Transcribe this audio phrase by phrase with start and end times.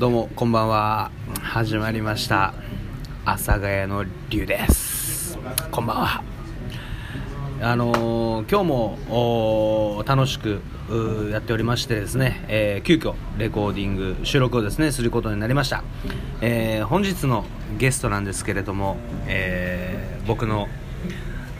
[0.00, 1.10] どうもこんばんは。
[1.42, 2.54] 始まりました。
[3.26, 5.36] 阿佐ヶ谷の龍です。
[5.70, 6.24] こんばんは。
[7.60, 8.64] あのー今日
[9.10, 10.62] も楽しく
[11.30, 15.84] やっておりましてですね、えー急遽レコーディング収録をですねすることになりました、
[16.40, 17.44] えー本日の
[17.76, 20.68] ゲストなんですけれども、えー僕の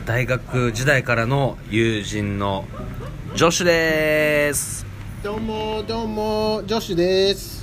[0.07, 2.65] 大学時代からの友人の
[3.35, 4.87] ジョシュです。
[5.21, 7.60] どうもどうもジョシュです、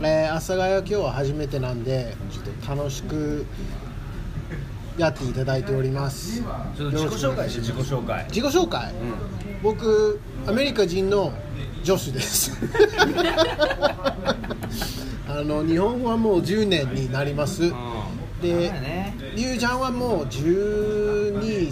[0.00, 3.46] えー、阿佐ヶ谷今日は初めてなんでちょっと楽しく
[4.98, 6.42] やっていただいております。
[6.42, 8.24] ちょっと自己紹介して自己紹介。
[8.28, 8.92] 自己紹介、
[9.62, 11.32] 僕アメリカ人の
[11.82, 12.52] ジョシュです。
[15.28, 17.72] あの日本はもう10年になります。
[18.42, 18.72] で
[19.34, 20.26] リュウちゃんはもう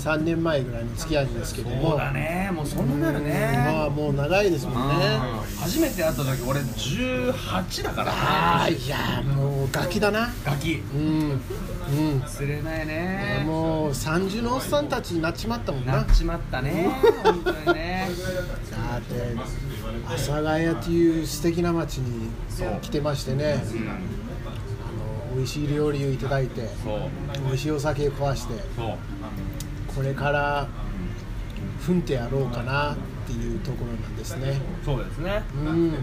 [0.04, 1.90] 123年前ぐらいの付き合いですけども。
[1.90, 3.64] そうだねもうそんななるね。
[3.66, 5.18] まあもう長いですもんね。
[5.58, 8.12] 初めて会った時俺18だから。
[8.12, 10.28] ああいやもうガキだな。
[10.44, 10.74] ガキ。
[10.74, 12.20] うんうん。
[12.20, 13.44] 忘れないね。
[13.46, 15.96] もう30のおっさんたちになっちまったもんな。
[15.96, 16.90] なっちまったね
[17.22, 18.08] 本当にね。
[18.70, 19.36] だって
[20.06, 22.28] 阿佐ヶ谷という素敵な町に
[22.82, 23.54] 来てましてね。
[23.54, 26.68] あの美味しい料理をいただいて
[27.46, 28.54] 美味しいお酒を壊して
[29.94, 30.66] これから
[31.80, 34.60] 踏んてやろうかなっていうところなんですね。
[34.84, 35.42] そうですね。
[35.54, 35.94] うん。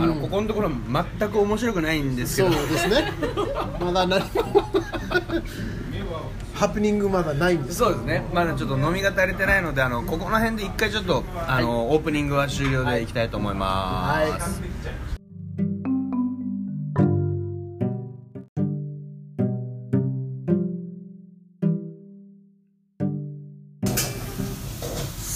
[0.00, 0.70] あのうんここのところ
[1.18, 3.12] 全く面白くないんですけそうどですね。
[3.80, 4.70] まだ何も。
[6.54, 8.22] ハプニングまだないんですそうですね。
[8.32, 15.19] まだちょっと飲みが足りてないのであのここの辺で一回ちょっとあの、オープニングは終了でいきたいと思います、はい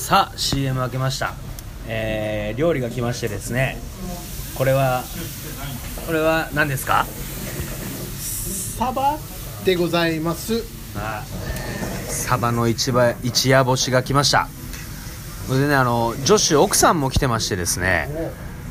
[0.05, 1.33] さあ CM 開けました、
[1.89, 3.79] えー料理が来ましてですね
[4.55, 5.03] これは
[6.07, 7.07] これは何ですか？
[8.19, 9.19] サバ
[9.65, 10.63] でございます。
[12.07, 14.47] サバの一番一夜干しが来ました。
[15.47, 18.11] それでねあの女子奥さんも来てましてですね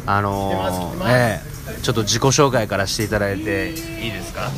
[0.06, 4.52] あのええちょっと自己紹介からしていただいていいですか？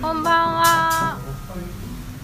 [0.00, 1.18] こんばんは。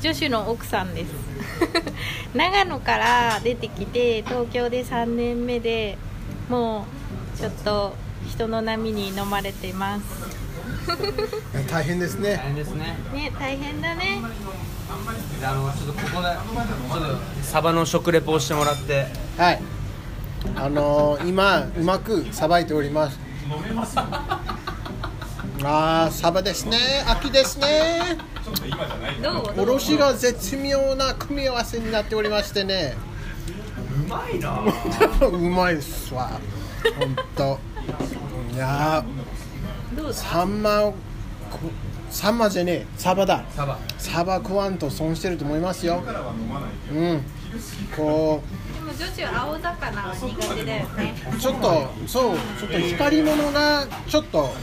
[0.00, 1.31] 女子の奥さんです。
[2.34, 5.98] 長野から出てきて東京で3年目で
[6.48, 6.86] も
[7.34, 7.94] うちょっと
[8.28, 10.02] 人の波に飲まれてます。
[11.70, 12.40] 大変ですね。
[12.42, 12.96] 変ですね。
[13.12, 14.20] ね大変だね。
[15.44, 19.06] あのちょっとここでちょっとサバの食レポをしてもらって。
[19.36, 19.62] はい。
[20.56, 23.18] あのー今うまくさばいております
[25.64, 26.76] あーサバですね。
[27.06, 28.18] 秋ですね？
[29.56, 32.96] おろしが絶妙な組み合わせになっておりましてね。
[34.04, 34.60] うまいな。
[35.26, 36.30] うまいっすわ。
[36.98, 37.60] 本当
[38.54, 39.04] いや
[40.12, 40.92] サンマ
[42.10, 42.86] サンマじゃねえ。
[42.96, 43.44] サバだ。
[43.54, 43.78] サバ。
[43.98, 46.02] サバ食わんと損してると思いますよ。
[46.92, 47.22] うん。
[47.96, 48.42] こ
[48.74, 51.14] でも女子は青魚は苦手だよね。
[51.34, 52.36] うちょっとそう。
[52.58, 54.54] ちょっと光り物がちょっと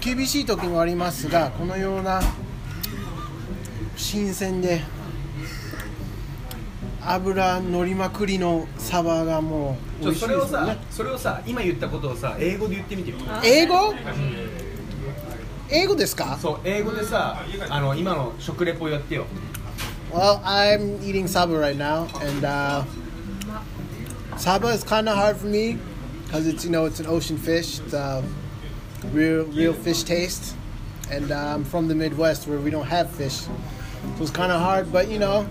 [0.00, 2.20] 厳しい時もありますがこのような
[3.96, 4.82] 新鮮で
[7.00, 13.16] 油乗りまくりのサバがもう美味しいそれをさそれをさ今言ったことをさ英語で言ってみてよ。
[13.44, 13.94] 英語？
[15.70, 16.38] 英語ですか？
[16.40, 19.26] そう英語でさあの今の食レポやってよ。
[20.12, 22.82] Well, I'm eating saba right now, and uh,
[24.38, 25.76] saba is kind of hard for me
[26.26, 28.22] because it's you know it's an ocean fish, it's uh,
[29.11, 30.55] real real fish taste,
[31.11, 33.51] and uh, I'm from the Midwest where we don't have fish, so
[34.19, 34.91] it's kind of hard.
[34.91, 35.47] But you know,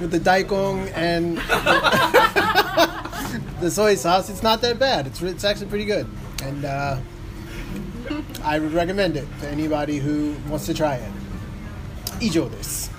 [0.00, 1.38] with the daikong and
[3.60, 5.06] the soy sauce, it's not that bad.
[5.06, 6.06] It's it's actually pretty good,
[6.42, 6.96] and uh,
[8.44, 11.12] I would recommend it to anybody who wants to try it.
[12.20, 12.92] 以上です。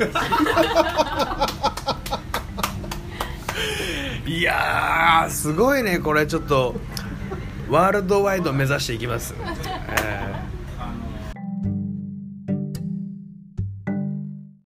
[4.25, 6.75] いやーすごいねこれちょっと
[7.68, 9.34] ワールドワイド目指していきます、
[10.02, 10.24] え